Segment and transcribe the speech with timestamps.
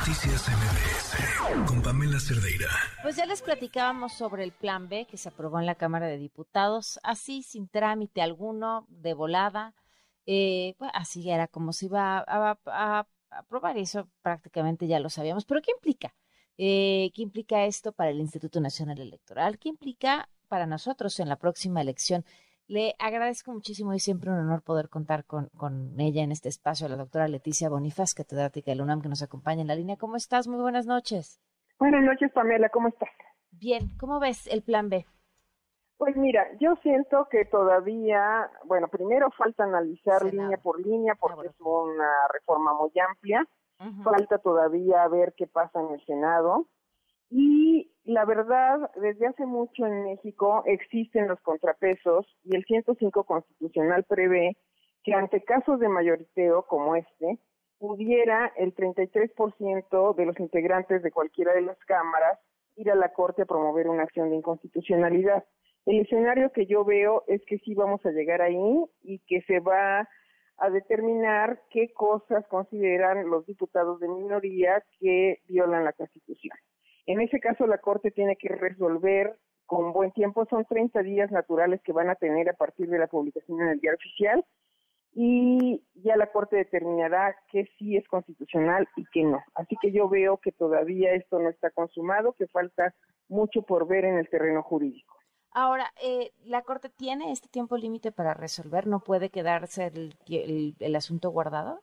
[0.00, 2.68] Noticias MBS con Pamela Cerdeira.
[3.02, 6.16] Pues ya les platicábamos sobre el plan B que se aprobó en la Cámara de
[6.16, 9.74] Diputados, así sin trámite alguno, de volada.
[10.24, 15.44] Eh, así era como se iba a, aprobar y eso prácticamente ya lo sabíamos.
[15.44, 16.14] Pero ¿qué implica?
[16.56, 19.58] Eh, ¿Qué implica esto para el Instituto Nacional Electoral?
[19.58, 22.24] ¿Qué implica para nosotros en la próxima elección?
[22.70, 26.86] Le agradezco muchísimo y siempre un honor poder contar con, con ella en este espacio,
[26.86, 29.96] la doctora Leticia Bonifaz, catedrática de la UNAM, que nos acompaña en la línea.
[29.96, 30.46] ¿Cómo estás?
[30.46, 31.40] Muy buenas noches.
[31.80, 33.08] Buenas noches, Pamela, ¿cómo estás?
[33.50, 35.04] Bien, ¿cómo ves el plan B?
[35.96, 41.56] Pues mira, yo siento que todavía, bueno, primero falta analizar línea por línea porque es
[41.58, 43.48] una reforma muy amplia,
[44.04, 46.68] falta todavía ver qué pasa en el Senado
[47.30, 54.04] y la verdad, desde hace mucho en México existen los contrapesos y el 105 constitucional
[54.04, 54.56] prevé
[55.04, 57.38] que ante casos de mayoriteo como este,
[57.78, 62.38] pudiera el 33% de los integrantes de cualquiera de las cámaras
[62.76, 65.44] ir a la Corte a promover una acción de inconstitucionalidad.
[65.86, 69.60] El escenario que yo veo es que sí vamos a llegar ahí y que se
[69.60, 70.08] va
[70.58, 76.56] a determinar qué cosas consideran los diputados de minoría que violan la Constitución.
[77.06, 81.80] En ese caso, la Corte tiene que resolver con buen tiempo, son 30 días naturales
[81.82, 84.44] que van a tener a partir de la publicación en el diario oficial
[85.12, 89.42] y ya la Corte determinará que sí es constitucional y que no.
[89.54, 92.94] Así que yo veo que todavía esto no está consumado, que falta
[93.28, 95.14] mucho por ver en el terreno jurídico.
[95.52, 98.86] Ahora, eh, ¿la Corte tiene este tiempo límite para resolver?
[98.86, 101.80] ¿No puede quedarse el, el asunto guardado?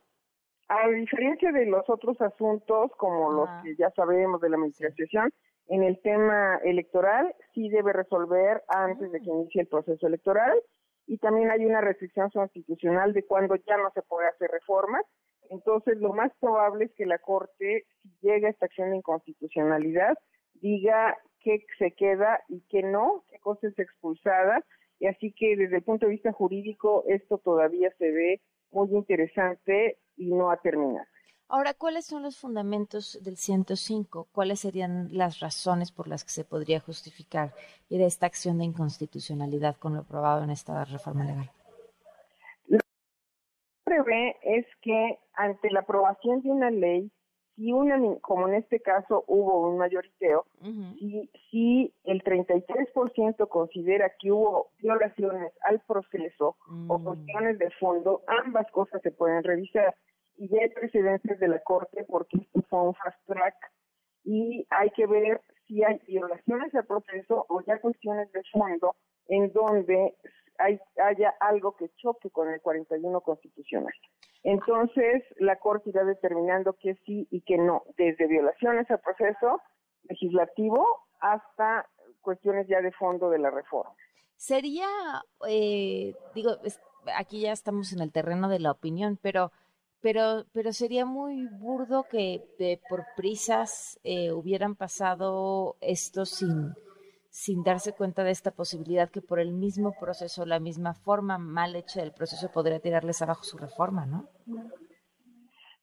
[0.69, 5.31] A diferencia de los otros asuntos, como los que ya sabemos de la administración,
[5.67, 9.39] en el tema electoral sí debe resolver antes de que mm.
[9.41, 10.61] inicie el proceso electoral
[11.07, 15.05] y también hay una restricción constitucional de cuando ya no se puede hacer reformas.
[15.49, 20.17] Entonces, lo más probable es que la Corte, si llega a esta acción de inconstitucionalidad,
[20.55, 24.65] diga qué se queda y qué no, qué cosas expulsadas.
[24.99, 28.41] Y así que desde el punto de vista jurídico, esto todavía se ve
[28.85, 31.05] muy interesante y no ha terminado.
[31.49, 34.27] Ahora, ¿cuáles son los fundamentos del 105?
[34.33, 37.53] ¿Cuáles serían las razones por las que se podría justificar
[37.87, 41.49] ir a esta acción de inconstitucionalidad con lo aprobado en esta reforma legal?
[42.67, 42.83] Lo que
[43.85, 47.09] prevé es que ante la aprobación de una ley,
[47.57, 50.45] si una, como en este caso hubo un mayoriteo,
[50.99, 56.55] si, si el 33% considera que hubo violaciones al proceso
[56.87, 57.03] o mm.
[57.03, 59.95] cuestiones de fondo, ambas cosas se pueden revisar
[60.37, 63.55] y ya hay precedentes de la Corte porque esto fue un fast track
[64.23, 68.95] y hay que ver si hay violaciones al proceso o ya cuestiones de fondo
[69.29, 70.13] en donde
[70.59, 73.93] hay, haya algo que choque con el 41 constitucional.
[74.43, 79.61] Entonces, la Corte irá determinando que sí y que no, desde violaciones al proceso
[80.03, 80.85] legislativo
[81.19, 81.87] hasta
[82.21, 83.93] cuestiones ya de fondo de la reforma.
[84.35, 84.87] Sería,
[85.47, 86.51] eh, digo,
[87.15, 89.51] aquí ya estamos en el terreno de la opinión, pero
[89.99, 92.43] pero, pero sería muy burdo que
[92.87, 96.75] por prisas eh, hubieran pasado esto sin,
[97.37, 101.75] sin darse cuenta de esta posibilidad que por el mismo proceso, la misma forma mal
[101.75, 104.27] hecha del proceso podría tirarles abajo su reforma, ¿no?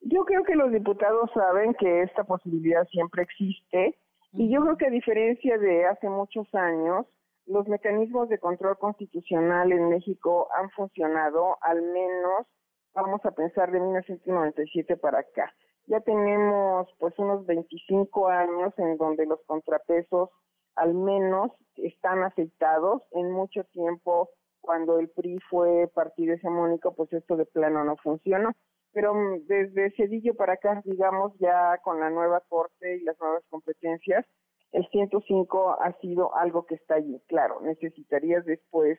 [0.00, 3.96] Yo creo que los diputados saben que esta posibilidad siempre existe
[4.32, 7.06] y yo creo que a diferencia de hace muchos años,
[7.46, 12.48] los mecanismos de control constitucional en México han funcionado al menos
[12.94, 15.54] vamos a pensar de 1997 para acá.
[15.86, 20.30] Ya tenemos pues unos 25 años en donde los contrapesos
[20.76, 23.02] al menos están aceptados.
[23.12, 24.30] En mucho tiempo,
[24.60, 28.52] cuando el PRI fue partido hegemónico, pues esto de plano no funcionó.
[28.92, 33.44] Pero mm, desde Cedillo para acá, digamos, ya con la nueva corte y las nuevas
[33.50, 34.24] competencias,
[34.72, 37.20] el 105 ha sido algo que está allí.
[37.28, 38.98] Claro, necesitarías después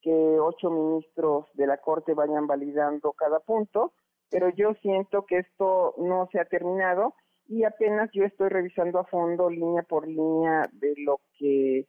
[0.00, 3.92] que ocho ministros de la Corte vayan validando cada punto,
[4.30, 7.14] pero yo siento que esto no se ha terminado
[7.46, 11.86] y apenas yo estoy revisando a fondo, línea por línea, de lo que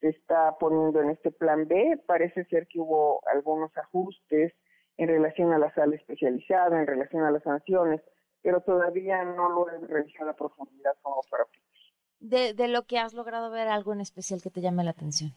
[0.00, 2.02] se está poniendo en este plan B.
[2.06, 4.52] Parece ser que hubo algunos ajustes
[4.96, 8.00] en relación a la sala especializada, en relación a las sanciones,
[8.42, 11.44] pero todavía no lo he revisado a profundidad como para...
[12.18, 15.32] De, de lo que has logrado ver, algo en especial que te llame la atención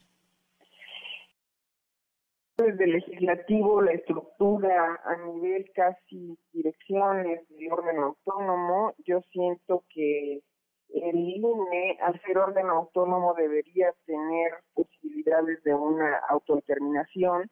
[2.64, 10.42] desde el legislativo, la estructura a nivel casi direcciones del órgano autónomo, yo siento que
[10.90, 17.50] el INE, al ser órgano autónomo, debería tener posibilidades de una autodeterminación.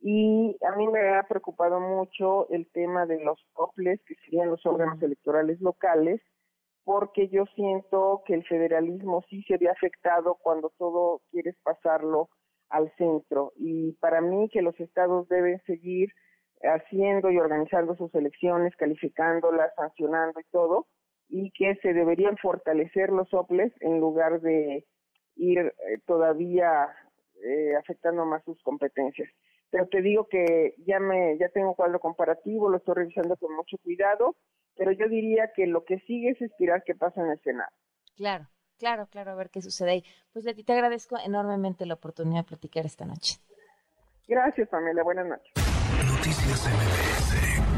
[0.00, 4.64] Y a mí me ha preocupado mucho el tema de los COPLES, que serían los
[4.66, 6.20] órganos electorales locales,
[6.84, 12.28] porque yo siento que el federalismo sí se ve afectado cuando todo quieres pasarlo
[12.68, 13.52] al centro.
[13.56, 16.10] Y para mí que los estados deben seguir
[16.62, 20.86] haciendo y organizando sus elecciones, calificándolas, sancionando y todo,
[21.28, 24.84] y que se deberían fortalecer los OPLES en lugar de
[25.36, 25.72] ir eh,
[26.06, 26.88] todavía
[27.44, 29.28] eh, afectando más sus competencias.
[29.70, 33.76] Pero te digo que ya me ya tengo cuadro comparativo, lo estoy revisando con mucho
[33.78, 34.36] cuidado,
[34.76, 37.72] pero yo diría que lo que sigue es esperar qué pasa en el Senado.
[38.16, 38.46] Claro,
[38.78, 40.04] claro, claro, a ver qué sucede ahí.
[40.32, 43.38] Pues Leti, te agradezco enormemente la oportunidad de platicar esta noche.
[44.28, 45.02] Gracias, Pamela.
[45.02, 45.52] Buenas noches.
[46.08, 47.75] Noticias MBS